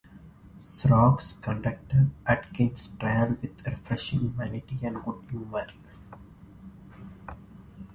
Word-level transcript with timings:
Scroggs 0.63 1.33
conducted 1.41 2.09
Atkins's 2.25 2.87
trial 2.99 3.37
with 3.39 3.63
refreshing 3.67 4.21
humanity 4.21 4.79
and 4.81 5.03
good 5.03 5.23
humour. 5.29 5.67